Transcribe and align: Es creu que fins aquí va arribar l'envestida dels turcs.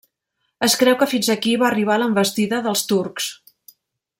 Es 0.67 0.75
creu 0.83 0.95
que 1.01 1.07
fins 1.11 1.29
aquí 1.33 1.53
va 1.63 1.67
arribar 1.69 1.99
l'envestida 2.03 2.63
dels 2.69 2.85
turcs. 2.93 3.29